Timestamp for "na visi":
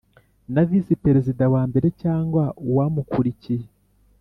0.53-0.93